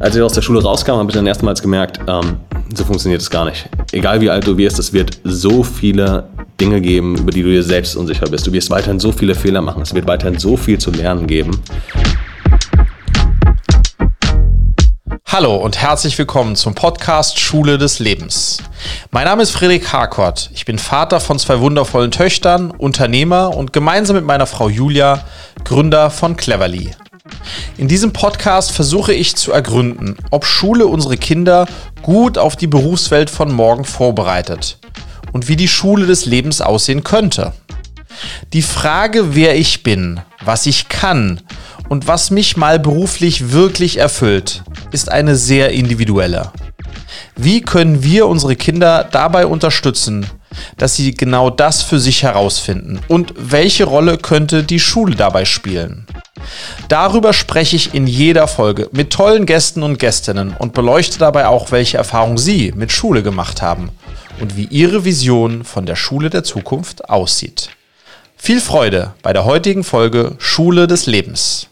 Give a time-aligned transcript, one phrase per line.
[0.00, 2.40] Als ich aus der Schule rauskam, habe ich dann erstmals gemerkt, ähm,
[2.74, 3.68] so funktioniert es gar nicht.
[3.92, 6.26] Egal wie alt du wirst, es wird so viele
[6.58, 8.46] Dinge geben, über die du dir selbst unsicher bist.
[8.46, 9.82] Du wirst weiterhin so viele Fehler machen.
[9.82, 11.62] Es wird weiterhin so viel zu lernen geben.
[15.26, 18.62] Hallo und herzlich willkommen zum Podcast Schule des Lebens.
[19.10, 20.48] Mein Name ist Friedrich Harkort.
[20.54, 25.26] Ich bin Vater von zwei wundervollen Töchtern, Unternehmer und gemeinsam mit meiner Frau Julia
[25.62, 26.92] Gründer von Cleverly.
[27.76, 31.66] In diesem Podcast versuche ich zu ergründen, ob Schule unsere Kinder
[32.02, 34.78] gut auf die Berufswelt von morgen vorbereitet
[35.32, 37.52] und wie die Schule des Lebens aussehen könnte.
[38.52, 41.40] Die Frage, wer ich bin, was ich kann
[41.88, 46.52] und was mich mal beruflich wirklich erfüllt, ist eine sehr individuelle.
[47.36, 50.26] Wie können wir unsere Kinder dabei unterstützen,
[50.76, 53.00] dass sie genau das für sich herausfinden?
[53.08, 56.06] Und welche Rolle könnte die Schule dabei spielen?
[56.88, 61.70] Darüber spreche ich in jeder Folge mit tollen Gästen und Gästinnen und beleuchte dabei auch,
[61.72, 63.90] welche Erfahrungen Sie mit Schule gemacht haben
[64.40, 67.70] und wie Ihre Vision von der Schule der Zukunft aussieht.
[68.36, 71.69] Viel Freude bei der heutigen Folge Schule des Lebens.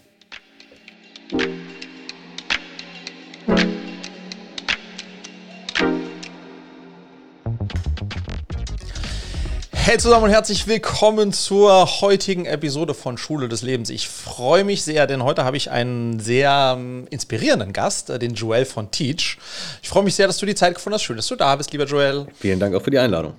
[9.89, 13.89] Hey zusammen und herzlich willkommen zur heutigen Episode von Schule des Lebens.
[13.89, 18.35] Ich freue mich sehr, denn heute habe ich einen sehr ähm, inspirierenden Gast, äh, den
[18.35, 19.39] Joel von Teach.
[19.83, 21.05] Ich freue mich sehr, dass du die Zeit gefunden hast.
[21.05, 22.27] Schön, dass du da bist, lieber Joel.
[22.39, 23.33] Vielen Dank auch für die Einladung.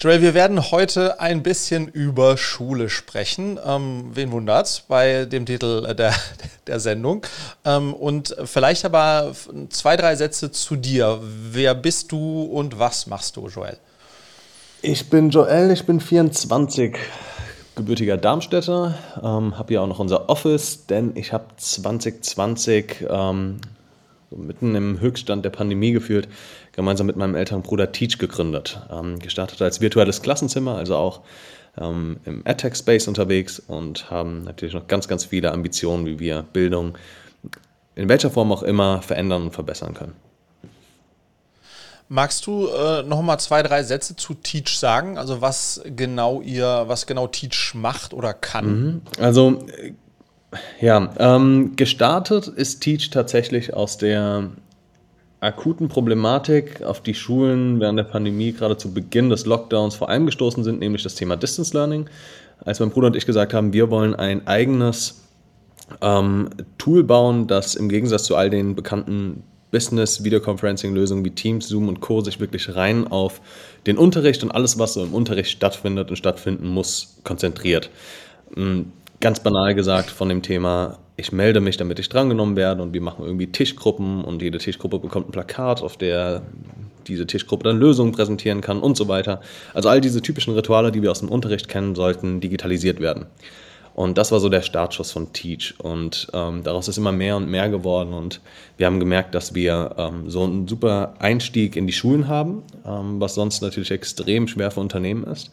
[0.00, 3.58] Joel, wir werden heute ein bisschen über Schule sprechen.
[3.64, 6.14] Ähm, wen wundert's bei dem Titel äh, der,
[6.66, 7.24] der Sendung?
[7.64, 9.34] Ähm, und vielleicht aber
[9.70, 11.22] zwei, drei Sätze zu dir.
[11.22, 13.78] Wer bist du und was machst du, Joel?
[14.80, 16.94] Ich bin Joel, ich bin 24,
[17.74, 23.56] gebürtiger Darmstädter, ähm, habe hier auch noch unser Office, denn ich habe 2020 ähm,
[24.30, 26.28] so mitten im Höchststand der Pandemie geführt,
[26.70, 28.80] gemeinsam mit meinem älteren Bruder Teach gegründet.
[28.88, 31.22] Ähm, gestartet als virtuelles Klassenzimmer, also auch
[31.76, 36.96] ähm, im AdTech-Space unterwegs und haben natürlich noch ganz, ganz viele Ambitionen, wie wir Bildung
[37.96, 40.14] in welcher Form auch immer verändern und verbessern können.
[42.10, 45.18] Magst du äh, noch mal zwei, drei Sätze zu Teach sagen?
[45.18, 48.66] Also was genau ihr, was genau Teach macht oder kann?
[48.66, 49.02] Mhm.
[49.20, 49.92] Also äh,
[50.80, 54.48] ja, ähm, gestartet ist Teach tatsächlich aus der
[55.40, 60.26] akuten Problematik, auf die Schulen während der Pandemie gerade zu Beginn des Lockdowns vor allem
[60.26, 62.08] gestoßen sind, nämlich das Thema Distance Learning.
[62.64, 65.22] Als mein Bruder und ich gesagt haben, wir wollen ein eigenes
[66.00, 66.48] ähm,
[66.78, 72.20] Tool bauen, das im Gegensatz zu all den bekannten Business-Videoconferencing-Lösungen wie Teams, Zoom und Co.
[72.20, 73.40] sich wirklich rein auf
[73.86, 77.90] den Unterricht und alles, was so im Unterricht stattfindet und stattfinden muss, konzentriert.
[78.54, 82.94] Hm, ganz banal gesagt von dem Thema, ich melde mich, damit ich drangenommen werde und
[82.94, 86.42] wir machen irgendwie Tischgruppen und jede Tischgruppe bekommt ein Plakat, auf der
[87.08, 89.40] diese Tischgruppe dann Lösungen präsentieren kann und so weiter.
[89.74, 93.26] Also all diese typischen Rituale, die wir aus dem Unterricht kennen, sollten digitalisiert werden.
[93.98, 95.74] Und das war so der Startschuss von Teach.
[95.78, 98.14] Und ähm, daraus ist immer mehr und mehr geworden.
[98.14, 98.40] Und
[98.76, 103.20] wir haben gemerkt, dass wir ähm, so einen super Einstieg in die Schulen haben, ähm,
[103.20, 105.50] was sonst natürlich extrem schwer für Unternehmen ist.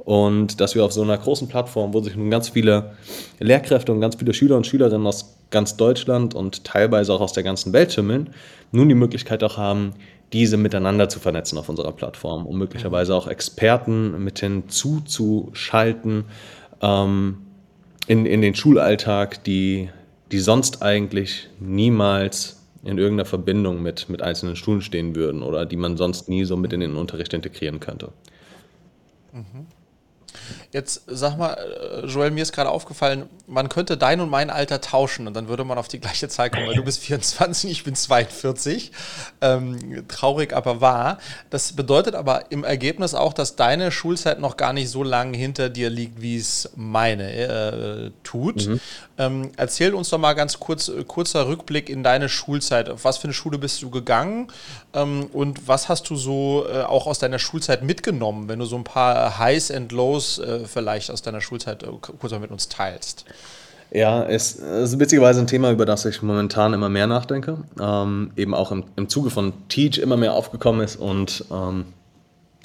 [0.00, 2.96] Und dass wir auf so einer großen Plattform, wo sich nun ganz viele
[3.38, 7.44] Lehrkräfte und ganz viele Schüler und Schülerinnen aus ganz Deutschland und teilweise auch aus der
[7.44, 8.30] ganzen Welt schimmeln,
[8.72, 9.92] nun die Möglichkeit auch haben,
[10.32, 16.24] diese miteinander zu vernetzen auf unserer Plattform, um möglicherweise auch Experten mit hinzuzuschalten,
[16.82, 17.36] ähm,
[18.06, 19.88] in, in den Schulalltag, die,
[20.30, 25.76] die sonst eigentlich niemals in irgendeiner Verbindung mit, mit einzelnen Schulen stehen würden oder die
[25.76, 28.12] man sonst nie so mit in den Unterricht integrieren könnte.
[29.32, 29.66] Mhm.
[30.74, 34.80] Jetzt sag mal, äh, Joel, mir ist gerade aufgefallen, man könnte dein und mein Alter
[34.80, 37.84] tauschen und dann würde man auf die gleiche Zahl kommen, weil du bist 24, ich
[37.84, 38.90] bin 42.
[39.40, 41.18] Ähm, traurig, aber wahr.
[41.50, 45.68] Das bedeutet aber im Ergebnis auch, dass deine Schulzeit noch gar nicht so lange hinter
[45.68, 48.66] dir liegt, wie es meine äh, tut.
[48.66, 48.80] Mhm.
[49.16, 52.90] Ähm, erzähl uns doch mal ganz kurz, äh, kurzer Rückblick in deine Schulzeit.
[52.90, 54.48] Auf was für eine Schule bist du gegangen
[54.92, 58.74] ähm, und was hast du so äh, auch aus deiner Schulzeit mitgenommen, wenn du so
[58.74, 62.68] ein paar Highs and Lows äh, vielleicht aus deiner Schulzeit äh, kurz mal mit uns
[62.68, 63.24] teilst?
[63.90, 67.58] Ja, es ist witzigerweise ein Thema, über das ich momentan immer mehr nachdenke.
[67.80, 71.84] Ähm, eben auch im, im Zuge von Teach immer mehr aufgekommen ist und ähm,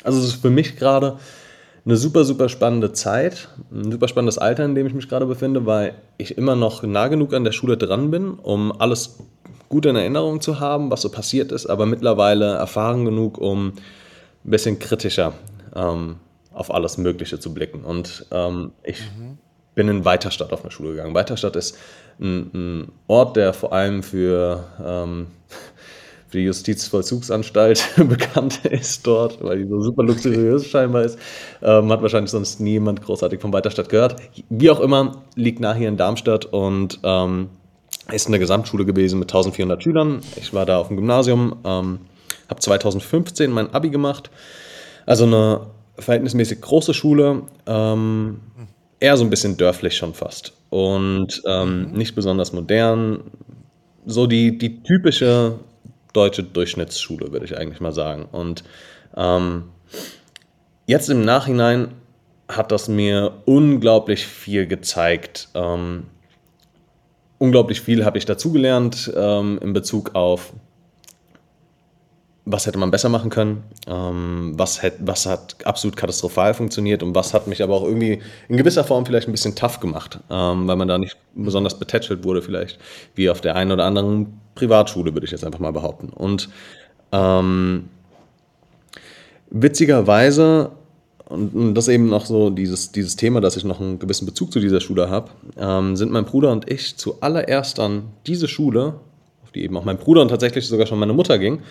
[0.04, 1.20] also es ist für mich gerade
[1.86, 5.66] eine super, super spannende Zeit, ein super spannendes Alter, in dem ich mich gerade befinde,
[5.66, 9.18] weil ich immer noch nah genug an der Schule dran bin, um alles
[9.70, 14.52] gut in Erinnerung zu haben, was so passiert ist, aber mittlerweile erfahren genug, um ein
[14.52, 15.34] bisschen kritischer
[15.76, 16.16] ähm,
[16.52, 17.84] auf alles Mögliche zu blicken.
[17.84, 19.38] Und ähm, ich mhm.
[19.76, 21.14] bin in Weiterstadt auf eine Schule gegangen.
[21.14, 21.78] Weiterstadt ist
[22.20, 25.28] ein, ein Ort, der vor allem für, ähm,
[26.28, 31.20] für die Justizvollzugsanstalt bekannt ist dort, weil die so super luxuriös scheinbar ist.
[31.62, 34.16] Ähm, hat wahrscheinlich sonst niemand großartig von Weiterstadt gehört.
[34.50, 37.50] Wie auch immer, liegt nach hier in Darmstadt und ähm,
[38.12, 40.22] ist eine Gesamtschule gewesen mit 1400 Schülern.
[40.36, 42.00] Ich war da auf dem Gymnasium, ähm,
[42.50, 44.32] habe 2015 mein Abi gemacht.
[45.06, 45.62] Also eine
[46.00, 48.40] verhältnismäßig große Schule, ähm,
[49.00, 53.22] eher so ein bisschen dörflich schon fast und ähm, nicht besonders modern.
[54.06, 55.60] So die, die typische
[56.14, 58.26] deutsche Durchschnittsschule, würde ich eigentlich mal sagen.
[58.32, 58.64] Und
[59.16, 59.66] ähm,
[60.86, 61.90] jetzt im Nachhinein
[62.48, 65.50] hat das mir unglaublich viel gezeigt.
[65.54, 66.06] Ähm,
[67.38, 70.54] unglaublich viel habe ich dazugelernt ähm, in Bezug auf
[72.52, 77.14] was hätte man besser machen können, ähm, was, hätt, was hat absolut katastrophal funktioniert und
[77.14, 80.68] was hat mich aber auch irgendwie in gewisser Form vielleicht ein bisschen tough gemacht, ähm,
[80.68, 82.80] weil man da nicht besonders betätschelt wurde, vielleicht
[83.14, 86.10] wie auf der einen oder anderen Privatschule, würde ich jetzt einfach mal behaupten.
[86.10, 86.50] Und
[87.12, 87.90] ähm,
[89.52, 90.72] witzigerweise,
[91.30, 94.60] und das eben noch so dieses, dieses Thema, dass ich noch einen gewissen Bezug zu
[94.60, 98.96] dieser Schule habe, ähm, sind mein Bruder und ich zuallererst an diese Schule,
[99.44, 101.62] auf die eben auch mein Bruder und tatsächlich sogar schon meine Mutter ging,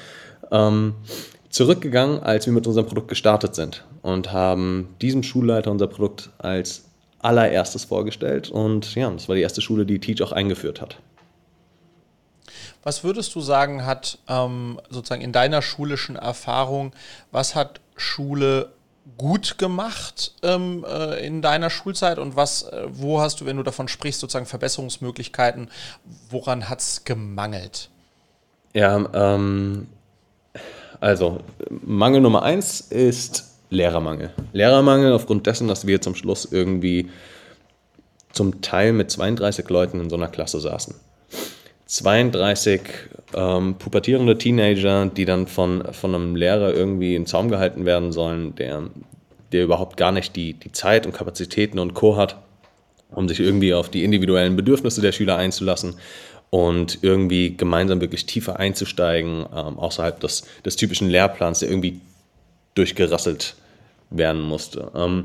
[0.51, 0.95] ähm,
[1.51, 6.85] zurückgegangen, als wir mit unserem Produkt gestartet sind und haben diesem Schulleiter unser Produkt als
[7.21, 8.51] allererstes vorgestellt.
[8.51, 10.99] Und ja, das war die erste Schule, die Teach auch eingeführt hat.
[12.83, 16.93] Was würdest du sagen, hat ähm, sozusagen in deiner schulischen Erfahrung,
[17.33, 18.73] was hat Schule
[19.17, 23.63] gut gemacht ähm, äh, in deiner Schulzeit und was, äh, wo hast du, wenn du
[23.63, 25.71] davon sprichst, sozusagen Verbesserungsmöglichkeiten,
[26.31, 27.89] woran hat es gemangelt?
[28.75, 29.89] Ja, ähm,
[31.01, 31.41] also,
[31.71, 34.31] Mangel Nummer eins ist Lehrermangel.
[34.53, 37.11] Lehrermangel aufgrund dessen, dass wir zum Schluss irgendwie
[38.33, 40.95] zum Teil mit 32 Leuten in so einer Klasse saßen.
[41.87, 42.81] 32
[43.35, 48.55] ähm, pubertierende Teenager, die dann von, von einem Lehrer irgendwie in Zaum gehalten werden sollen,
[48.57, 48.83] der,
[49.53, 52.17] der überhaupt gar nicht die, die Zeit und Kapazitäten und Co.
[52.17, 52.37] hat,
[53.11, 55.95] um sich irgendwie auf die individuellen Bedürfnisse der Schüler einzulassen
[56.51, 62.01] und irgendwie gemeinsam wirklich tiefer einzusteigen, ähm, außerhalb des, des typischen Lehrplans, der irgendwie
[62.75, 63.55] durchgerasselt
[64.11, 64.91] werden musste.
[64.95, 65.25] Ähm,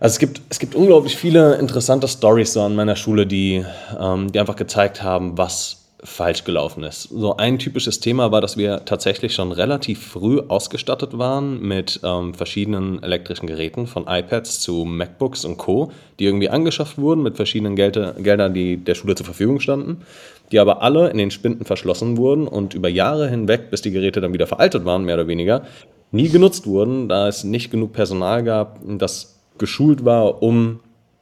[0.00, 3.64] also es gibt, es gibt unglaublich viele interessante Stories so an meiner Schule, die,
[3.98, 7.04] ähm, die einfach gezeigt haben, was falsch gelaufen ist.
[7.04, 12.34] So ein typisches Thema war, dass wir tatsächlich schon relativ früh ausgestattet waren mit ähm,
[12.34, 17.74] verschiedenen elektrischen Geräten, von iPads zu MacBooks und Co., die irgendwie angeschafft wurden mit verschiedenen
[17.74, 20.02] Gelte, Geldern, die der Schule zur Verfügung standen,
[20.52, 24.20] die aber alle in den Spinden verschlossen wurden und über Jahre hinweg, bis die Geräte
[24.20, 25.62] dann wieder veraltet waren, mehr oder weniger,
[26.12, 30.80] nie genutzt wurden, da es nicht genug Personal gab, das geschult war, um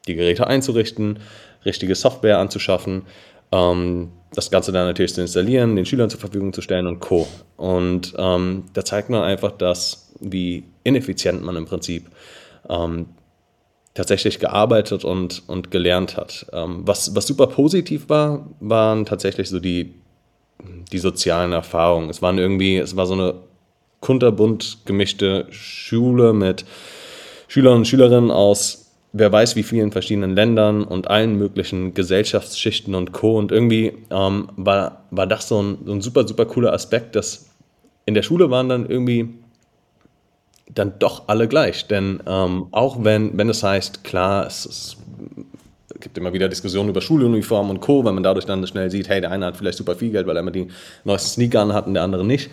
[0.09, 1.21] die Geräte einzurichten,
[1.65, 3.03] richtige Software anzuschaffen.
[3.53, 7.27] Ähm, das Ganze dann natürlich zu installieren, den Schülern zur Verfügung zu stellen und Co.
[7.57, 12.11] Und ähm, da zeigt man einfach, dass wie ineffizient man im Prinzip
[12.69, 13.07] ähm,
[13.95, 16.47] tatsächlich gearbeitet und, und gelernt hat.
[16.53, 19.95] Ähm, was, was super positiv war, waren tatsächlich so die,
[20.93, 22.09] die sozialen Erfahrungen.
[22.09, 23.35] Es waren irgendwie, es war so eine
[24.01, 26.65] kunterbunt gemischte Schule mit
[27.49, 28.82] Schülern und Schülerinnen aus
[29.13, 33.39] wer weiß wie vielen verschiedenen Ländern und allen möglichen Gesellschaftsschichten und Co.
[33.39, 37.51] Und irgendwie ähm, war, war das so ein, so ein super, super cooler Aspekt, dass
[38.07, 39.29] in der Schule waren dann irgendwie
[40.75, 41.87] dann doch alle gleich.
[41.87, 44.97] Denn ähm, auch wenn, wenn es heißt, klar, es, es
[46.01, 49.21] gibt immer wieder Diskussionen über Schuluniformen und Co., weil man dadurch dann schnell sieht, hey,
[49.21, 50.69] der eine hat vielleicht super viel Geld, weil er immer die
[51.05, 52.51] neuesten Sneaker anhat und der andere nicht,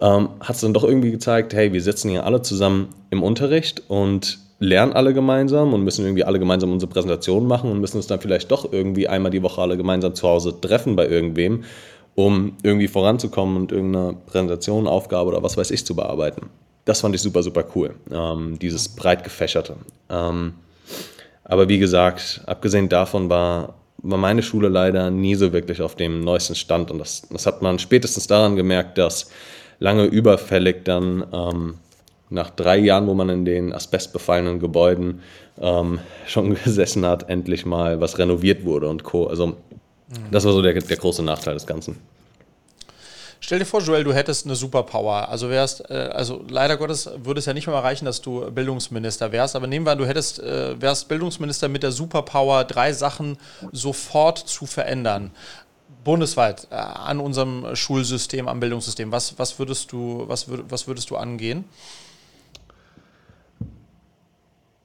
[0.00, 3.82] ähm, hat es dann doch irgendwie gezeigt, hey, wir sitzen hier alle zusammen im Unterricht
[3.88, 8.06] und lernen alle gemeinsam und müssen irgendwie alle gemeinsam unsere Präsentation machen und müssen uns
[8.06, 11.64] dann vielleicht doch irgendwie einmal die Woche alle gemeinsam zu Hause treffen bei irgendwem,
[12.14, 16.50] um irgendwie voranzukommen und irgendeine Präsentation, Aufgabe oder was weiß ich zu bearbeiten.
[16.84, 19.76] Das fand ich super, super cool, ähm, dieses breit gefächerte.
[20.10, 20.54] Ähm,
[21.44, 26.20] aber wie gesagt, abgesehen davon war, war meine Schule leider nie so wirklich auf dem
[26.20, 29.30] neuesten Stand und das, das hat man spätestens daran gemerkt, dass
[29.78, 31.74] lange überfällig dann ähm,
[32.30, 35.20] nach drei Jahren, wo man in den asbestbefallenen Gebäuden
[35.60, 39.26] ähm, schon gesessen hat, endlich mal was renoviert wurde und Co.
[39.26, 39.54] Also mhm.
[40.30, 41.98] das war so der, der große Nachteil des Ganzen.
[43.42, 45.28] Stell dir vor, Joel, du hättest eine Superpower.
[45.28, 49.32] Also wärst, äh, also leider Gottes würde es ja nicht mehr erreichen, dass du Bildungsminister
[49.32, 49.56] wärst.
[49.56, 53.38] Aber nehmen wir an, du hättest, äh, wärst Bildungsminister mit der Superpower, drei Sachen
[53.72, 55.30] sofort zu verändern.
[56.04, 59.10] Bundesweit äh, an unserem Schulsystem, am Bildungssystem.
[59.10, 61.64] Was, was, würdest du, was, würd, was würdest du angehen?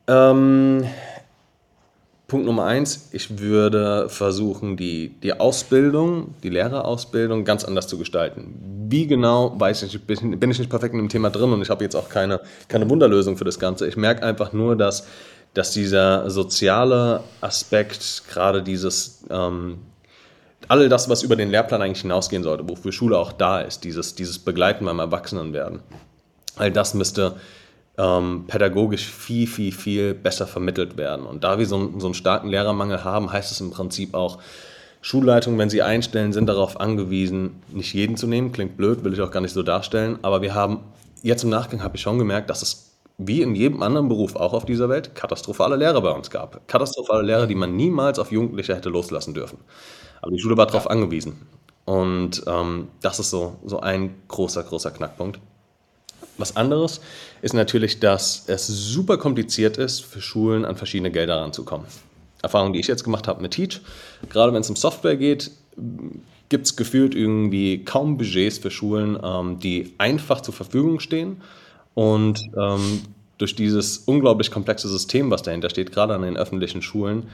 [0.07, 0.85] Ähm,
[2.27, 8.87] Punkt Nummer eins, ich würde versuchen, die, die Ausbildung, die Lehrerausbildung ganz anders zu gestalten.
[8.89, 11.61] Wie genau, weiß ich nicht, bin, bin ich nicht perfekt in dem Thema drin und
[11.61, 13.87] ich habe jetzt auch keine, keine Wunderlösung für das Ganze.
[13.87, 15.05] Ich merke einfach nur, dass,
[15.53, 19.77] dass dieser soziale Aspekt, gerade dieses, ähm,
[20.67, 24.15] all das, was über den Lehrplan eigentlich hinausgehen sollte, wofür Schule auch da ist, dieses,
[24.15, 25.81] dieses Begleiten beim Erwachsenenwerden,
[26.55, 27.35] all das müsste
[27.97, 31.25] ähm, pädagogisch viel, viel, viel besser vermittelt werden.
[31.25, 34.39] Und da wir so, so einen starken Lehrermangel haben, heißt es im Prinzip auch,
[35.01, 38.51] Schulleitungen, wenn sie einstellen, sind darauf angewiesen, nicht jeden zu nehmen.
[38.51, 40.17] Klingt blöd, will ich auch gar nicht so darstellen.
[40.23, 40.79] Aber wir haben,
[41.21, 44.53] jetzt im Nachgang habe ich schon gemerkt, dass es wie in jedem anderen Beruf auch
[44.53, 46.67] auf dieser Welt katastrophale Lehrer bei uns gab.
[46.67, 49.59] Katastrophale Lehrer, die man niemals auf Jugendliche hätte loslassen dürfen.
[50.21, 51.47] Aber die Schule war darauf angewiesen.
[51.85, 55.39] Und ähm, das ist so, so ein großer, großer Knackpunkt.
[56.37, 57.01] Was anderes
[57.41, 61.87] ist natürlich, dass es super kompliziert ist, für Schulen an verschiedene Gelder ranzukommen.
[62.41, 63.81] Erfahrung, die ich jetzt gemacht habe mit Teach,
[64.29, 65.51] gerade wenn es um Software geht,
[66.49, 71.41] gibt es gefühlt irgendwie kaum Budgets für Schulen, ähm, die einfach zur Verfügung stehen.
[71.95, 73.01] Und ähm,
[73.37, 77.27] durch dieses unglaublich komplexe System, was dahinter steht, gerade an den öffentlichen Schulen,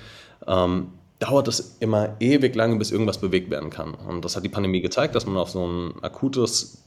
[0.48, 0.88] ähm,
[1.20, 3.94] dauert es immer ewig lange, bis irgendwas bewegt werden kann.
[3.94, 6.84] Und das hat die Pandemie gezeigt, dass man auf so ein akutes,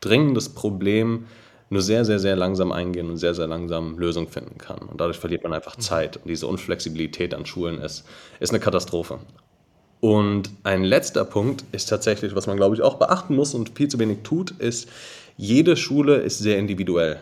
[0.00, 1.26] dringendes Problem
[1.72, 4.78] nur sehr, sehr, sehr langsam eingehen und sehr, sehr langsam Lösungen finden kann.
[4.78, 5.80] Und dadurch verliert man einfach mhm.
[5.80, 6.16] Zeit.
[6.18, 8.04] Und diese Unflexibilität an Schulen ist,
[8.40, 9.18] ist eine Katastrophe.
[10.00, 13.88] Und ein letzter Punkt ist tatsächlich, was man, glaube ich, auch beachten muss und viel
[13.88, 14.88] zu wenig tut, ist,
[15.38, 17.18] jede Schule ist sehr individuell.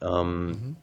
[0.00, 0.76] Ähm, mhm.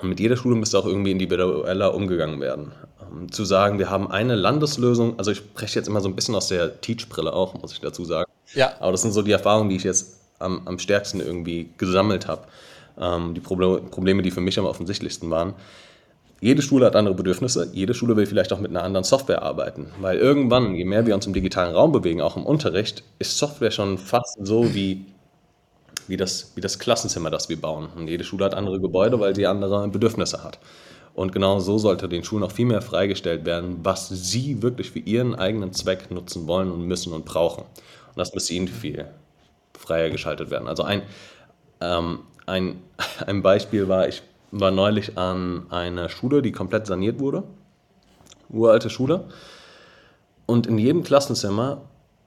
[0.00, 2.72] Und mit jeder Schule müsste auch irgendwie individueller umgegangen werden.
[3.02, 6.36] Ähm, zu sagen, wir haben eine Landeslösung, also ich spreche jetzt immer so ein bisschen
[6.36, 8.30] aus der Teach-Brille auch, muss ich dazu sagen.
[8.54, 8.74] Ja.
[8.78, 12.42] Aber das sind so die Erfahrungen, die ich jetzt am, am stärksten irgendwie gesammelt habe.
[13.00, 15.54] Ähm, die Probleme, Probleme, die für mich am offensichtlichsten waren.
[16.40, 19.86] Jede Schule hat andere Bedürfnisse, jede Schule will vielleicht auch mit einer anderen Software arbeiten,
[20.00, 23.70] weil irgendwann, je mehr wir uns im digitalen Raum bewegen, auch im Unterricht, ist Software
[23.70, 25.06] schon fast so wie,
[26.06, 27.88] wie, das, wie das Klassenzimmer, das wir bauen.
[27.96, 30.58] Und jede Schule hat andere Gebäude, weil sie andere Bedürfnisse hat.
[31.14, 34.98] Und genau so sollte den Schulen auch viel mehr freigestellt werden, was sie wirklich für
[34.98, 37.62] ihren eigenen Zweck nutzen wollen und müssen und brauchen.
[37.62, 39.06] Und das müsste ihnen viel
[39.78, 40.68] freier geschaltet werden.
[40.68, 41.02] Also ein,
[41.80, 42.82] ähm, ein,
[43.26, 47.42] ein Beispiel war, ich war neulich an einer Schule, die komplett saniert wurde.
[48.50, 49.24] Uralte Schule.
[50.46, 51.82] Und in jedem Klassenzimmer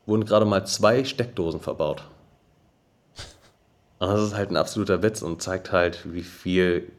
[0.06, 2.04] wurden gerade mal zwei Steckdosen verbaut.
[4.00, 6.92] Und das ist halt ein absoluter Witz und zeigt halt, wie viel,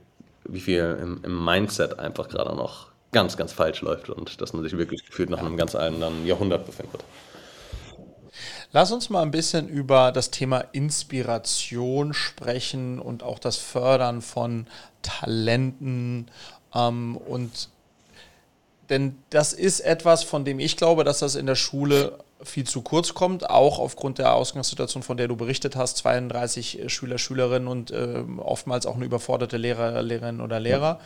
[0.45, 4.63] wie viel im, im Mindset einfach gerade noch ganz, ganz falsch läuft und dass man
[4.63, 7.05] sich wirklich gefühlt nach einem ganz anderen Jahrhundert befindet.
[8.73, 14.67] Lass uns mal ein bisschen über das Thema Inspiration sprechen und auch das Fördern von
[15.03, 16.29] Talenten
[16.75, 17.71] ähm, und
[18.91, 22.83] denn das ist etwas, von dem ich glaube, dass das in der Schule viel zu
[22.83, 27.91] kurz kommt, auch aufgrund der Ausgangssituation, von der du berichtet hast, 32 Schüler, Schülerinnen und
[27.91, 31.01] äh, oftmals auch eine überforderte Lehrer, Lehrerin oder Lehrer.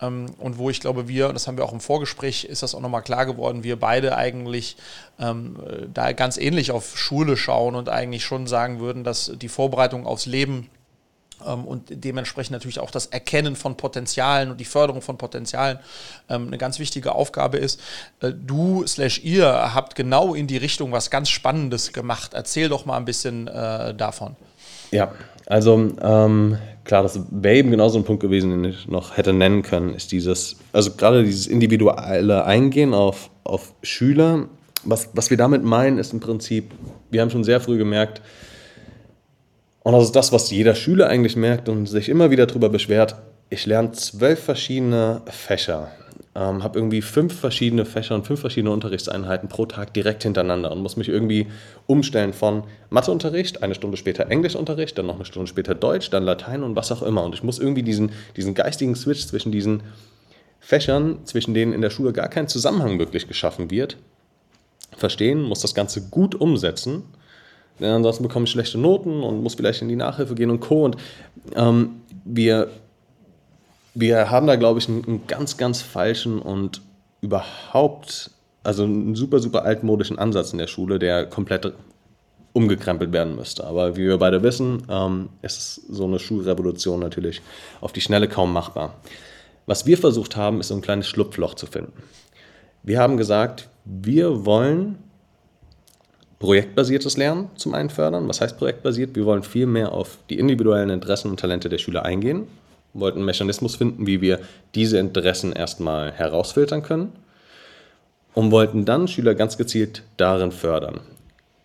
[0.00, 0.08] Ja.
[0.08, 2.80] Ähm, und wo ich glaube, wir, das haben wir auch im Vorgespräch, ist das auch
[2.80, 4.76] nochmal klar geworden, wir beide eigentlich
[5.18, 5.56] ähm,
[5.92, 10.26] da ganz ähnlich auf Schule schauen und eigentlich schon sagen würden, dass die Vorbereitung aufs
[10.26, 10.70] Leben
[11.44, 15.78] und dementsprechend natürlich auch das Erkennen von Potenzialen und die Förderung von Potenzialen
[16.28, 17.80] ähm, eine ganz wichtige Aufgabe ist.
[18.20, 22.32] Äh, du slash ihr habt genau in die Richtung was ganz Spannendes gemacht.
[22.34, 24.36] Erzähl doch mal ein bisschen äh, davon.
[24.90, 25.12] Ja,
[25.46, 29.32] also ähm, klar, das wäre eben genau so ein Punkt gewesen, den ich noch hätte
[29.32, 34.48] nennen können, ist dieses, also gerade dieses individuelle Eingehen auf, auf Schüler.
[34.84, 36.72] Was, was wir damit meinen, ist im Prinzip,
[37.10, 38.20] wir haben schon sehr früh gemerkt,
[39.84, 43.16] und das ist das, was jeder Schüler eigentlich merkt und sich immer wieder darüber beschwert.
[43.50, 45.92] Ich lerne zwölf verschiedene Fächer,
[46.34, 50.80] ähm, habe irgendwie fünf verschiedene Fächer und fünf verschiedene Unterrichtseinheiten pro Tag direkt hintereinander und
[50.80, 51.48] muss mich irgendwie
[51.86, 56.62] umstellen von Matheunterricht, eine Stunde später Englischunterricht, dann noch eine Stunde später Deutsch, dann Latein
[56.62, 57.22] und was auch immer.
[57.22, 59.82] Und ich muss irgendwie diesen, diesen geistigen Switch zwischen diesen
[60.60, 63.98] Fächern, zwischen denen in der Schule gar kein Zusammenhang wirklich geschaffen wird,
[64.96, 67.02] verstehen, muss das Ganze gut umsetzen
[67.80, 70.84] ansonsten bekomme ich schlechte Noten und muss vielleicht in die Nachhilfe gehen und Co.
[70.84, 70.96] Und
[71.54, 72.70] ähm, wir,
[73.94, 76.82] wir haben da, glaube ich, einen, einen ganz, ganz falschen und
[77.20, 78.30] überhaupt,
[78.62, 81.72] also einen super, super altmodischen Ansatz in der Schule, der komplett
[82.52, 83.64] umgekrempelt werden müsste.
[83.64, 87.42] Aber wie wir beide wissen, ähm, ist so eine Schulrevolution natürlich
[87.80, 88.94] auf die Schnelle kaum machbar.
[89.66, 91.92] Was wir versucht haben, ist so ein kleines Schlupfloch zu finden.
[92.82, 94.98] Wir haben gesagt, wir wollen
[96.44, 98.28] projektbasiertes Lernen zum einen fördern.
[98.28, 99.16] Was heißt projektbasiert?
[99.16, 102.46] Wir wollen viel mehr auf die individuellen Interessen und Talente der Schüler eingehen.
[102.92, 104.40] Wir wollten einen Mechanismus finden, wie wir
[104.74, 107.12] diese Interessen erstmal herausfiltern können.
[108.34, 111.00] und wollten dann Schüler ganz gezielt darin fördern.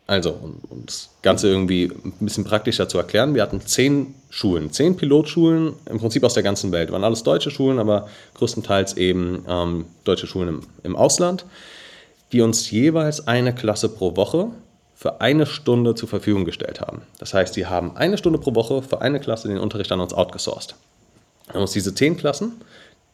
[0.05, 4.95] Also, um, das Ganze irgendwie ein bisschen praktischer zu erklären, wir hatten zehn Schulen, zehn
[4.95, 6.91] Pilotschulen, im Prinzip aus der ganzen Welt.
[6.91, 11.45] Waren alles deutsche Schulen, aber größtenteils eben ähm, deutsche Schulen im, im Ausland,
[12.31, 14.51] die uns jeweils eine Klasse pro Woche
[15.00, 17.03] für eine Stunde zur Verfügung gestellt haben.
[17.20, 20.13] Das heißt, sie haben eine Stunde pro Woche für eine Klasse den Unterricht an uns
[20.13, 20.75] outgesourced.
[21.46, 22.60] Wir haben uns diese zehn Klassen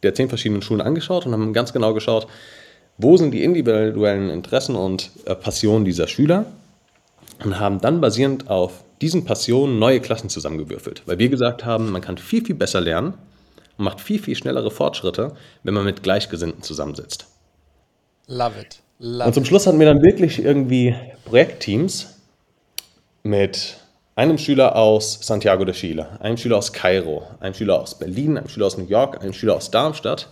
[0.01, 2.25] der zehn verschiedenen Schulen angeschaut und haben ganz genau geschaut,
[2.97, 6.47] wo sind die individuellen Interessen und äh, Passionen dieser Schüler
[7.43, 12.01] und haben dann basierend auf diesen Passionen neue Klassen zusammengewürfelt, weil wir gesagt haben, man
[12.01, 13.13] kann viel, viel besser lernen
[13.77, 17.27] und macht viel, viel schnellere Fortschritte, wenn man mit Gleichgesinnten zusammensitzt.
[18.27, 18.79] Love it.
[18.99, 22.15] Love und zum Schluss hatten wir dann wirklich irgendwie Projektteams
[23.23, 23.77] mit
[24.15, 28.47] einem Schüler aus Santiago de Chile, einem Schüler aus Kairo, einem Schüler aus Berlin, einem
[28.47, 30.29] Schüler aus New York, einem Schüler aus Darmstadt,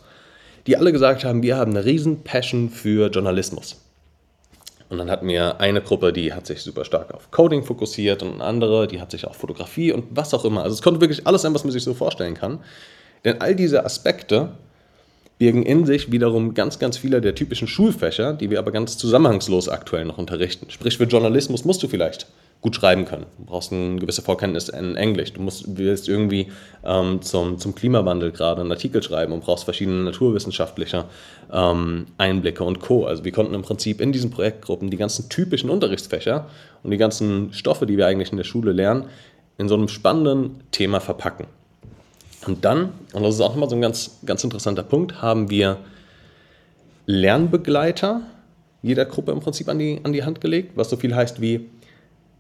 [0.68, 3.82] die alle gesagt haben, wir haben eine riesen Passion für Journalismus.
[4.88, 8.36] Und dann hatten wir eine Gruppe, die hat sich super stark auf Coding fokussiert und
[8.36, 10.64] eine andere, die hat sich auf Fotografie und was auch immer.
[10.64, 12.60] Also es konnte wirklich alles sein, was man sich so vorstellen kann.
[13.26, 14.52] Denn all diese Aspekte
[15.44, 19.68] birgen in sich wiederum ganz, ganz viele der typischen Schulfächer, die wir aber ganz zusammenhangslos
[19.68, 20.70] aktuell noch unterrichten.
[20.70, 22.28] Sprich, für Journalismus musst du vielleicht
[22.62, 23.26] gut schreiben können.
[23.38, 25.34] Du brauchst eine gewisse Vorkenntnis in Englisch.
[25.34, 26.48] Du musst, willst irgendwie
[26.86, 31.04] ähm, zum, zum Klimawandel gerade einen Artikel schreiben und brauchst verschiedene naturwissenschaftliche
[31.52, 33.06] ähm, Einblicke und Co.
[33.06, 36.48] Also wir konnten im Prinzip in diesen Projektgruppen die ganzen typischen Unterrichtsfächer
[36.84, 39.08] und die ganzen Stoffe, die wir eigentlich in der Schule lernen,
[39.58, 41.48] in so einem spannenden Thema verpacken.
[42.48, 45.78] Und dann, und das ist auch nochmal so ein ganz, ganz interessanter Punkt, haben wir
[47.06, 48.22] Lernbegleiter
[48.82, 51.70] jeder Gruppe im Prinzip an die, an die Hand gelegt, was so viel heißt wie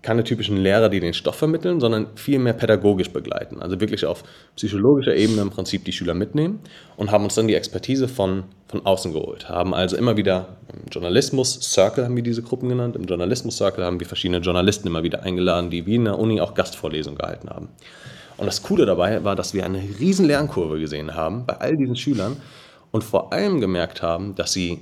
[0.03, 3.61] keine typischen Lehrer, die den Stoff vermitteln, sondern viel mehr pädagogisch begleiten.
[3.61, 4.23] Also wirklich auf
[4.57, 6.59] psychologischer Ebene im Prinzip die Schüler mitnehmen
[6.97, 9.47] und haben uns dann die Expertise von, von außen geholt.
[9.47, 12.97] Haben also immer wieder im Journalismus-Circle haben wir diese Gruppen genannt.
[12.97, 16.53] Im Journalismus-Circle haben wir verschiedene Journalisten immer wieder eingeladen, die wie in der Uni auch
[16.53, 17.69] Gastvorlesungen gehalten haben.
[18.37, 21.95] Und das Coole dabei war, dass wir eine riesen Lernkurve gesehen haben bei all diesen
[21.95, 22.37] Schülern
[22.91, 24.79] und vor allem gemerkt haben, dass sie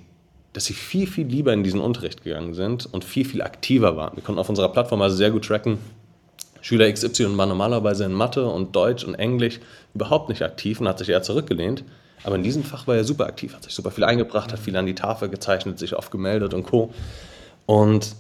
[0.54, 4.18] dass sie viel, viel lieber in diesen Unterricht gegangen sind und viel, viel aktiver waren.
[4.18, 5.78] Wir konnten auf unserer Plattform also sehr gut tracken,
[6.62, 9.60] Schüler XY war normalerweise in Mathe und Deutsch und Englisch
[9.94, 11.84] überhaupt nicht aktiv und hat sich eher zurückgelehnt.
[12.24, 14.78] Aber in diesem Fach war er super aktiv, hat sich super viel eingebracht, hat viel
[14.78, 16.94] an die Tafel gezeichnet, sich oft gemeldet und Co.
[17.66, 18.16] Und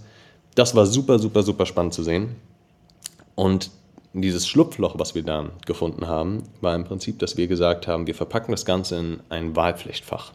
[0.56, 2.36] das war super, super, super spannend zu sehen.
[3.36, 3.70] Und
[4.14, 8.16] dieses Schlupfloch, was wir da gefunden haben, war im Prinzip, dass wir gesagt haben, wir
[8.16, 10.34] verpacken das Ganze in ein Wahlpflichtfach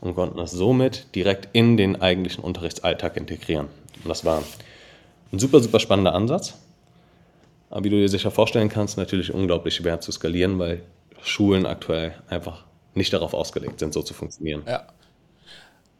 [0.00, 3.66] und konnten das somit direkt in den eigentlichen Unterrichtsalltag integrieren.
[4.02, 4.42] Und das war
[5.32, 6.54] ein super, super spannender Ansatz.
[7.70, 10.82] Aber wie du dir sicher vorstellen kannst, natürlich unglaublich schwer zu skalieren, weil
[11.22, 14.62] Schulen aktuell einfach nicht darauf ausgelegt sind, so zu funktionieren.
[14.66, 14.86] Ja.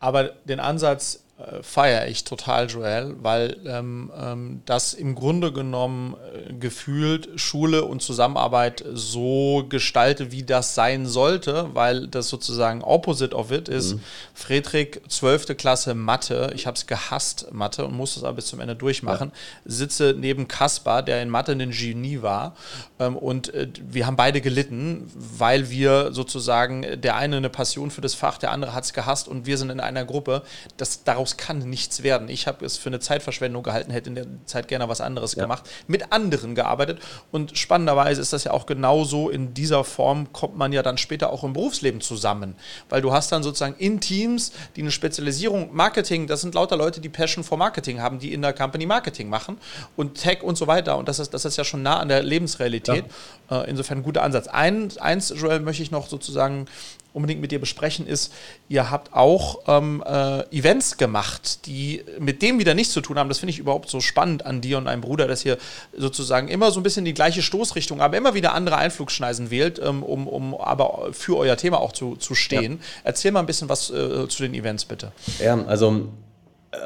[0.00, 1.24] Aber den Ansatz
[1.62, 8.02] feiere ich total, Joel, weil ähm, ähm, das im Grunde genommen äh, gefühlt Schule und
[8.02, 13.94] Zusammenarbeit so gestaltet, wie das sein sollte, weil das sozusagen Opposite of it ist.
[13.94, 14.00] Mhm.
[14.34, 15.56] Friedrich, 12.
[15.56, 19.30] Klasse Mathe, ich habe es gehasst, Mathe, und musste es aber bis zum Ende durchmachen,
[19.32, 19.70] ja.
[19.70, 22.56] sitze neben Kaspar, der in Mathe ein Genie war,
[22.98, 28.00] ähm, und äh, wir haben beide gelitten, weil wir sozusagen, der eine eine Passion für
[28.00, 30.42] das Fach, der andere hat es gehasst und wir sind in einer Gruppe,
[30.76, 32.28] das daraus daraus kann nichts werden.
[32.28, 35.42] Ich habe es für eine Zeitverschwendung gehalten, hätte in der Zeit gerne was anderes ja.
[35.42, 37.00] gemacht, mit anderen gearbeitet.
[37.30, 41.30] Und spannenderweise ist das ja auch genauso in dieser Form, kommt man ja dann später
[41.30, 42.54] auch im Berufsleben zusammen.
[42.88, 47.00] Weil du hast dann sozusagen in Teams, die eine Spezialisierung, Marketing, das sind lauter Leute,
[47.00, 49.58] die Passion for Marketing haben, die in der Company Marketing machen
[49.96, 50.96] und Tech und so weiter.
[50.96, 53.04] Und das ist, das ist ja schon nah an der Lebensrealität.
[53.50, 53.62] Ja.
[53.62, 54.48] Äh, insofern ein guter Ansatz.
[54.48, 56.66] Ein, eins, Joel, möchte ich noch sozusagen
[57.12, 58.32] unbedingt mit dir besprechen, ist,
[58.68, 63.28] ihr habt auch ähm, äh, Events gemacht, die mit dem wieder nichts zu tun haben.
[63.28, 65.58] Das finde ich überhaupt so spannend an dir und deinem Bruder, dass ihr
[65.96, 70.02] sozusagen immer so ein bisschen die gleiche Stoßrichtung, aber immer wieder andere Einflugschneisen wählt, ähm,
[70.02, 72.72] um, um aber für euer Thema auch zu, zu stehen.
[72.72, 72.78] Ja.
[73.04, 75.12] Erzähl mal ein bisschen was äh, zu den Events, bitte.
[75.40, 76.08] Ja, also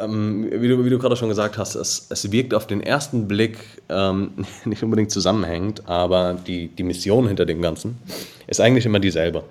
[0.01, 3.27] ähm, wie du, wie du gerade schon gesagt hast, es, es wirkt auf den ersten
[3.27, 3.59] Blick
[3.89, 4.33] ähm,
[4.65, 7.99] nicht unbedingt zusammenhängend, aber die, die Mission hinter dem Ganzen
[8.47, 9.45] ist eigentlich immer dieselbe.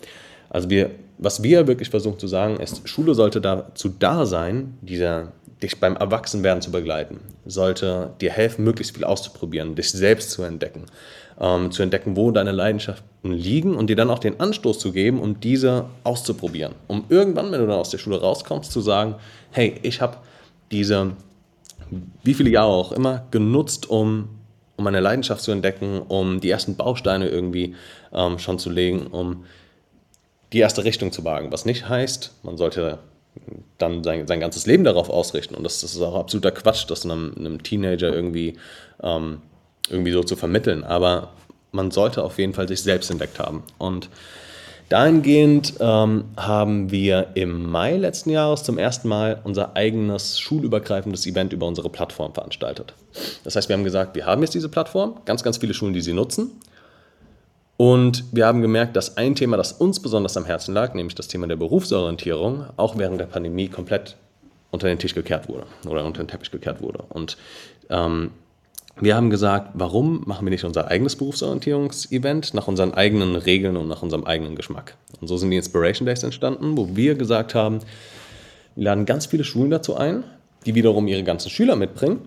[0.52, 5.32] Also wir, was wir wirklich versuchen zu sagen, ist, Schule sollte dazu da sein, dieser,
[5.64, 10.88] dich beim Erwachsenwerden zu begleiten, sollte dir helfen, möglichst viel auszuprobieren, dich selbst zu entdecken,
[11.40, 15.22] ähm, zu entdecken, wo deine Leidenschaften liegen und dir dann auch den Anstoß zu geben,
[15.22, 16.74] um diese auszuprobieren.
[16.88, 19.16] Um irgendwann, wenn du dann aus der Schule rauskommst, zu sagen,
[19.52, 20.18] hey, ich habe
[20.72, 21.12] diese,
[22.24, 24.28] wie viele Jahre auch immer, genutzt, um,
[24.76, 27.76] um meine Leidenschaft zu entdecken, um die ersten Bausteine irgendwie
[28.14, 29.46] ähm, schon zu legen, um
[30.54, 31.52] die erste Richtung zu wagen.
[31.52, 33.00] Was nicht heißt, man sollte
[33.78, 35.56] dann sein, sein ganzes Leben darauf ausrichten.
[35.56, 38.58] Und das, das ist auch absoluter Quatsch, das einem, einem Teenager irgendwie,
[39.02, 39.42] ähm,
[39.90, 40.84] irgendwie so zu vermitteln.
[40.84, 41.32] Aber
[41.72, 43.64] man sollte auf jeden Fall sich selbst entdeckt haben.
[43.78, 44.10] Und
[44.90, 51.54] dahingehend ähm, haben wir im Mai letzten Jahres zum ersten Mal unser eigenes schulübergreifendes Event
[51.54, 52.94] über unsere Plattform veranstaltet.
[53.44, 56.02] Das heißt, wir haben gesagt, wir haben jetzt diese Plattform, ganz, ganz viele Schulen, die
[56.02, 56.52] sie nutzen.
[57.82, 61.28] Und wir haben gemerkt, dass ein Thema, das uns besonders am Herzen lag, nämlich das
[61.28, 64.18] Thema der Berufsorientierung, auch während der Pandemie komplett
[64.70, 67.04] unter den Tisch gekehrt wurde oder unter den Teppich gekehrt wurde.
[67.10, 67.38] Und
[67.90, 68.30] ähm,
[69.00, 73.88] wir haben gesagt, warum machen wir nicht unser eigenes Berufsorientierungsevent nach unseren eigenen Regeln und
[73.88, 74.96] nach unserem eigenen Geschmack?
[75.20, 77.80] Und so sind die Inspiration Days entstanden, wo wir gesagt haben,
[78.76, 80.24] wir laden ganz viele Schulen dazu ein,
[80.68, 82.20] die wiederum ihre ganzen Schüler mitbringen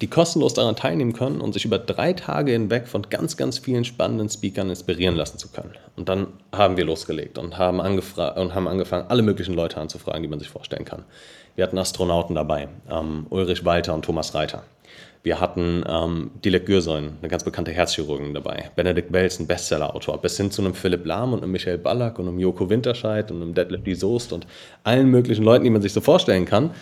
[0.00, 3.84] die kostenlos daran teilnehmen können und sich über drei Tage hinweg von ganz, ganz vielen
[3.84, 5.72] spannenden Speakern inspirieren lassen zu können.
[5.96, 10.28] Und dann haben wir losgelegt und haben, und haben angefangen, alle möglichen Leute anzufragen, die
[10.28, 11.04] man sich vorstellen kann.
[11.56, 14.64] Wir hatten Astronauten dabei, ähm, Ulrich Walter und Thomas Reiter.
[15.22, 18.70] Wir hatten ähm, Dilek Gürsoin, eine ganz bekannte Herzchirurgin dabei.
[18.76, 22.28] Benedikt Wells, ein Bestsellerautor, bis hin zu einem Philipp Lahm und einem Michael Ballack und
[22.28, 23.94] einem Joko Winterscheid und einem Detlef D.
[23.94, 24.46] Soest und
[24.82, 26.72] allen möglichen Leuten, die man sich so vorstellen kann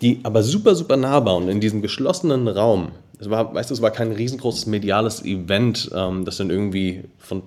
[0.00, 2.92] die aber super, super nahbar und in diesem geschlossenen Raum.
[3.18, 7.42] Es war, weißt du, es war kein riesengroßes mediales Event, ähm, das dann irgendwie von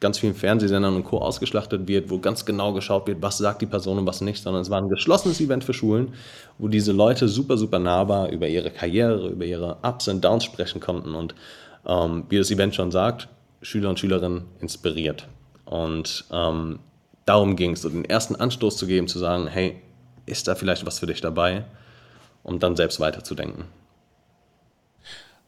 [0.00, 1.18] ganz vielen Fernsehsendern und Co.
[1.18, 4.62] ausgeschlachtet wird, wo ganz genau geschaut wird, was sagt die Person und was nicht, sondern
[4.62, 6.14] es war ein geschlossenes Event für Schulen,
[6.58, 10.80] wo diese Leute super, super nahbar über ihre Karriere, über ihre Ups und Downs sprechen
[10.80, 11.34] konnten und
[11.86, 13.28] ähm, wie das Event schon sagt,
[13.62, 15.26] Schüler und Schülerinnen inspiriert.
[15.64, 16.78] Und ähm,
[17.24, 19.80] darum ging es, so den ersten Anstoß zu geben, zu sagen, hey,
[20.28, 21.64] ist da vielleicht was für dich dabei?
[22.48, 23.64] um dann selbst weiterzudenken.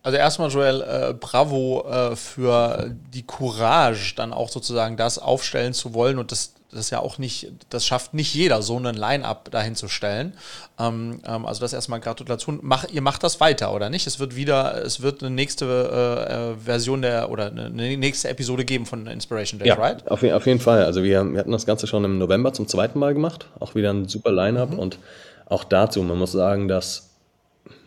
[0.03, 5.93] Also erstmal, Joel, äh, bravo äh, für die Courage, dann auch sozusagen das aufstellen zu
[5.93, 9.51] wollen und das, das ist ja auch nicht, das schafft nicht jeder, so einen Line-Up
[9.51, 10.35] dahin zu stellen.
[10.79, 12.61] Ähm, ähm, also das erstmal Gratulation.
[12.63, 14.07] Mach, ihr macht das weiter, oder nicht?
[14.07, 18.65] Es wird wieder, es wird eine nächste äh, äh Version der oder eine, nächste Episode
[18.65, 20.09] geben von Inspiration Days, ja, right?
[20.11, 20.85] Auf, auf jeden Fall.
[20.85, 23.47] Also wir, wir hatten das Ganze schon im November zum zweiten Mal gemacht.
[23.59, 24.79] Auch wieder ein super Line-Up mhm.
[24.79, 24.99] und
[25.47, 27.11] auch dazu, man muss sagen, dass,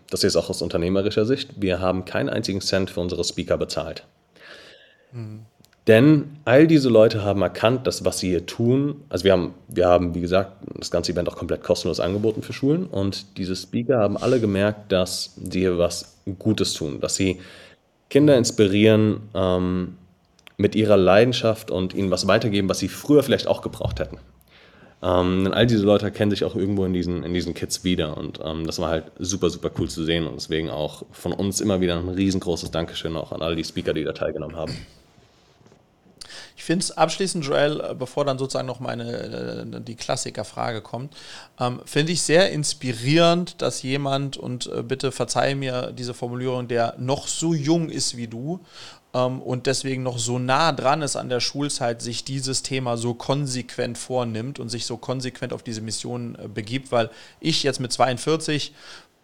[0.10, 4.04] das ist auch aus unternehmerischer Sicht, wir haben keinen einzigen Cent für unsere Speaker bezahlt.
[5.14, 5.46] Mhm.
[5.88, 9.88] Denn all diese Leute haben erkannt, dass was sie hier tun, also wir haben, wir
[9.88, 13.98] haben, wie gesagt, das ganze Event auch komplett kostenlos angeboten für Schulen und diese Speaker
[14.00, 17.42] haben alle gemerkt, dass sie hier was Gutes tun, dass sie
[18.10, 19.98] Kinder inspirieren ähm,
[20.56, 24.20] mit ihrer Leidenschaft und ihnen was weitergeben, was sie früher vielleicht auch gebraucht hätten.
[25.02, 28.40] Ähm, all diese Leute kennen sich auch irgendwo in diesen, in diesen Kids wieder und
[28.42, 31.82] ähm, das war halt super, super cool zu sehen und deswegen auch von uns immer
[31.82, 34.78] wieder ein riesengroßes Dankeschön auch an all die Speaker, die da teilgenommen haben.
[36.56, 41.16] Ich finde es abschließend, Joel, äh, bevor dann sozusagen noch meine äh, die Klassikerfrage kommt,
[41.60, 46.96] ähm, finde ich sehr inspirierend, dass jemand, und äh, bitte verzeih mir diese Formulierung, der
[46.98, 48.60] noch so jung ist wie du
[49.14, 53.14] ähm, und deswegen noch so nah dran ist an der Schulzeit, sich dieses Thema so
[53.14, 57.92] konsequent vornimmt und sich so konsequent auf diese Mission äh, begibt, weil ich jetzt mit
[57.92, 58.74] 42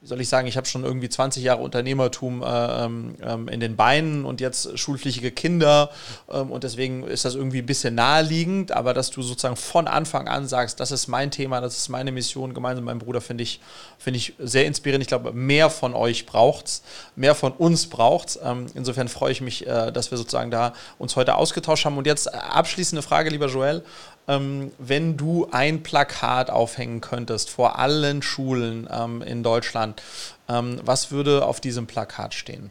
[0.01, 2.45] wie soll ich sagen, ich habe schon irgendwie 20 Jahre Unternehmertum äh,
[2.85, 5.89] ähm, ähm, in den Beinen und jetzt schulpflichtige Kinder
[6.31, 10.29] ähm, und deswegen ist das irgendwie ein bisschen naheliegend, aber dass du sozusagen von Anfang
[10.29, 13.43] an sagst, das ist mein Thema, das ist meine Mission, gemeinsam mit meinem Bruder, finde
[13.43, 13.59] ich,
[13.97, 15.01] find ich sehr inspirierend.
[15.01, 16.83] Ich glaube, mehr von euch braucht es,
[17.17, 18.39] mehr von uns braucht es.
[18.41, 21.97] Ähm, insofern freue ich mich, äh, dass wir sozusagen da uns heute ausgetauscht haben.
[21.97, 23.83] Und jetzt abschließende Frage, lieber Joel
[24.29, 30.01] ähm, wenn du ein Plakat aufhängen könntest vor allen Schulen ähm, in Deutschland,
[30.47, 32.69] ähm, was würde auf diesem Plakat stehen?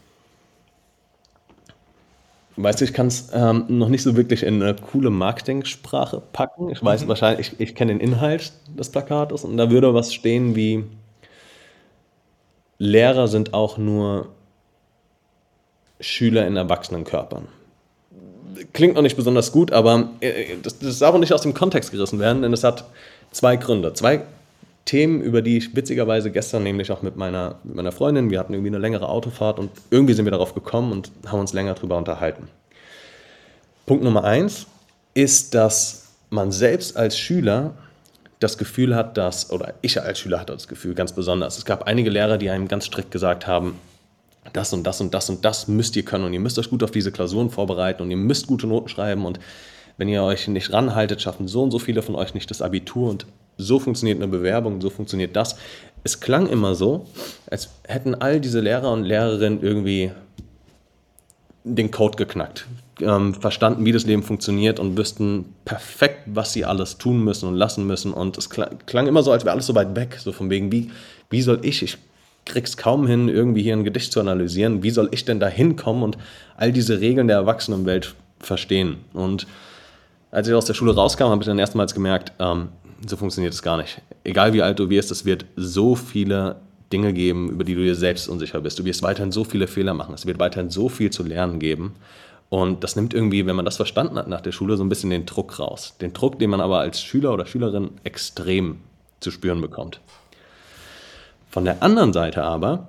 [2.56, 6.70] Weißt du, ich kann es ähm, noch nicht so wirklich in eine coole Marketing-Sprache packen.
[6.70, 7.08] Ich weiß mhm.
[7.08, 10.84] wahrscheinlich, ich, ich kenne den Inhalt des Plakates und da würde was stehen wie
[12.78, 14.28] Lehrer sind auch nur
[15.98, 17.48] Schüler in Erwachsenenkörpern
[18.72, 21.90] klingt noch nicht besonders gut, aber äh, das, das darf auch nicht aus dem Kontext
[21.90, 22.84] gerissen werden, denn es hat
[23.32, 23.92] zwei Gründe.
[23.94, 24.22] Zwei
[24.84, 28.54] Themen, über die ich witzigerweise gestern nämlich auch mit meiner, mit meiner Freundin, wir hatten
[28.54, 31.98] irgendwie eine längere Autofahrt und irgendwie sind wir darauf gekommen und haben uns länger darüber
[31.98, 32.48] unterhalten.
[33.84, 34.66] Punkt Nummer eins
[35.14, 37.74] ist, dass man selbst als Schüler
[38.40, 41.82] das Gefühl hat, dass, oder ich als Schüler hatte das Gefühl ganz besonders, es gab
[41.84, 43.78] einige Lehrer, die einem ganz strikt gesagt haben,
[44.52, 46.82] das und das und das und das müsst ihr können und ihr müsst euch gut
[46.82, 49.38] auf diese Klausuren vorbereiten und ihr müsst gute Noten schreiben und
[49.96, 53.10] wenn ihr euch nicht ranhaltet, schaffen so und so viele von euch nicht das Abitur
[53.10, 55.56] und so funktioniert eine Bewerbung, so funktioniert das.
[56.04, 57.06] Es klang immer so,
[57.50, 60.12] als hätten all diese Lehrer und Lehrerinnen irgendwie
[61.64, 62.66] den Code geknackt.
[63.00, 67.54] ähm, verstanden, wie das Leben funktioniert und wüssten perfekt, was sie alles tun müssen und
[67.54, 68.12] lassen müssen.
[68.12, 70.18] Und es klang, klang immer so, als wäre alles so weit weg.
[70.20, 70.90] So von wegen, wie,
[71.30, 71.98] wie soll ich, ich
[72.48, 74.82] krieg's kaum hin, irgendwie hier ein Gedicht zu analysieren.
[74.82, 76.18] Wie soll ich denn da hinkommen und
[76.56, 78.96] all diese Regeln der Erwachsenenwelt verstehen?
[79.12, 79.46] Und
[80.30, 82.68] als ich aus der Schule rauskam, habe ich dann erstmals gemerkt, ähm,
[83.06, 84.02] so funktioniert es gar nicht.
[84.24, 86.56] Egal wie alt du wirst, es wird so viele
[86.92, 88.78] Dinge geben, über die du dir selbst unsicher bist.
[88.78, 90.14] Du wirst weiterhin so viele Fehler machen.
[90.14, 91.94] Es wird weiterhin so viel zu lernen geben.
[92.48, 95.10] Und das nimmt irgendwie, wenn man das verstanden hat nach der Schule, so ein bisschen
[95.10, 95.96] den Druck raus.
[96.00, 98.78] Den Druck, den man aber als Schüler oder Schülerin extrem
[99.20, 100.00] zu spüren bekommt.
[101.58, 102.86] Von der anderen Seite aber,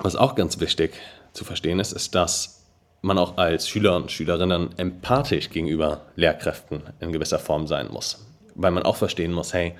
[0.00, 0.94] was auch ganz wichtig
[1.32, 2.64] zu verstehen ist, ist, dass
[3.02, 8.26] man auch als Schüler und Schülerinnen empathisch gegenüber Lehrkräften in gewisser Form sein muss.
[8.56, 9.76] Weil man auch verstehen muss, hey,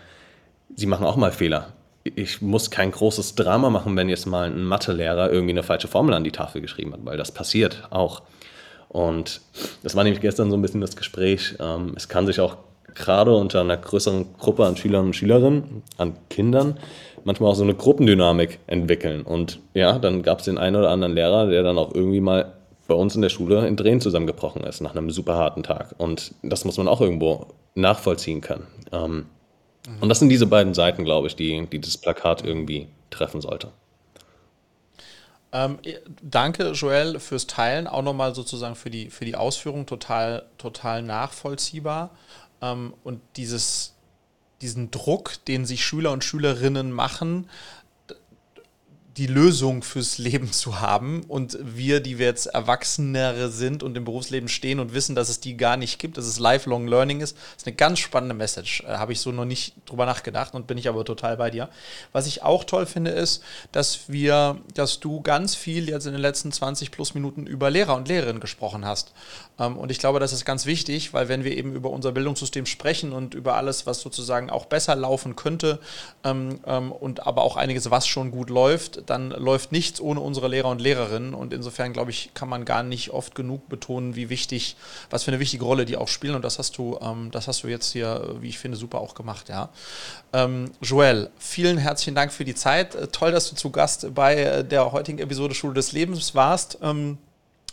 [0.77, 1.73] sie machen auch mal Fehler.
[2.05, 6.15] Ich muss kein großes Drama machen, wenn jetzt mal ein Mathelehrer irgendwie eine falsche Formel
[6.15, 8.23] an die Tafel geschrieben hat, weil das passiert auch.
[8.89, 9.41] Und
[9.83, 11.57] das war nämlich gestern so ein bisschen das Gespräch.
[11.59, 12.59] Ähm, es kann sich auch
[12.95, 16.79] gerade unter einer größeren Gruppe an Schülern und Schülerinnen, an Kindern,
[17.25, 19.23] manchmal auch so eine Gruppendynamik entwickeln.
[19.23, 22.53] Und ja, dann gab es den einen oder anderen Lehrer, der dann auch irgendwie mal
[22.87, 25.95] bei uns in der Schule in Tränen zusammengebrochen ist nach einem super harten Tag.
[25.99, 28.67] Und das muss man auch irgendwo nachvollziehen können.
[28.93, 29.27] Ähm,
[30.01, 33.69] und das sind diese beiden Seiten, glaube ich, die, die das Plakat irgendwie treffen sollte.
[35.53, 35.79] Ähm,
[36.23, 37.87] danke, Joel, fürs Teilen.
[37.87, 42.11] Auch nochmal sozusagen für die, für die Ausführung total, total nachvollziehbar.
[42.61, 43.94] Ähm, und dieses,
[44.63, 47.49] diesen Druck, den sich Schüler und Schülerinnen machen,
[49.17, 54.05] die Lösung fürs Leben zu haben und wir, die wir jetzt Erwachsenere sind und im
[54.05, 57.37] Berufsleben stehen und wissen, dass es die gar nicht gibt, dass es Lifelong Learning ist,
[57.57, 58.83] ist eine ganz spannende Message.
[58.83, 61.69] Äh, Habe ich so noch nicht drüber nachgedacht und bin ich aber total bei dir.
[62.13, 66.21] Was ich auch toll finde, ist, dass wir, dass du ganz viel jetzt in den
[66.21, 69.13] letzten 20 plus Minuten über Lehrer und Lehrerinnen gesprochen hast.
[69.61, 72.67] Ähm, und ich glaube, das ist ganz wichtig, weil wenn wir eben über unser Bildungssystem
[72.67, 75.79] sprechen und über alles, was sozusagen auch besser laufen könnte
[76.25, 80.49] ähm, ähm, und aber auch einiges, was schon gut läuft, dann läuft nichts ohne unsere
[80.49, 81.35] Lehrer und Lehrerinnen.
[81.35, 84.77] Und insofern, glaube ich, kann man gar nicht oft genug betonen, wie wichtig,
[85.11, 86.35] was für eine wichtige Rolle die auch spielen.
[86.35, 89.15] Und das hast du, ähm, das hast du jetzt hier, wie ich finde, super auch
[89.15, 89.69] gemacht, ja.
[90.33, 92.95] Ähm, Joel, vielen herzlichen Dank für die Zeit.
[92.95, 96.79] Äh, toll, dass du zu Gast bei äh, der heutigen Episode Schule des Lebens warst.
[96.83, 97.19] Ähm,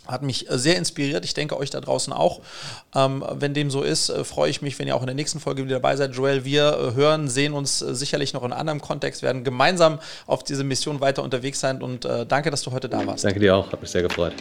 [0.06, 1.24] hat mich äh, sehr inspiriert.
[1.24, 2.40] Ich denke euch da draußen auch.
[2.94, 5.40] Ähm, wenn dem so ist, äh, freue ich mich, wenn ihr auch in der nächsten
[5.40, 6.14] Folge wieder dabei seid.
[6.14, 10.64] Joel, wir äh, hören, sehen uns sicherlich noch in anderem Kontext, werden gemeinsam auf diese
[10.64, 13.24] Mission weiter unterwegs sein und danke, dass du heute da warst.
[13.24, 14.34] Danke dir auch, hat mich sehr gefreut.